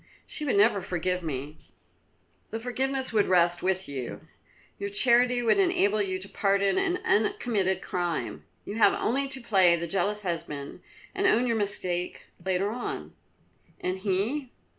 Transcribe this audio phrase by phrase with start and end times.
[0.25, 1.59] "She would never forgive me."
[2.49, 4.21] "The forgiveness would rest with you.
[4.79, 8.43] Your charity would enable you to pardon an uncommitted crime.
[8.65, 10.81] You have only to play the jealous husband
[11.13, 13.13] and own your mistake later on."
[13.79, 14.49] "And he?"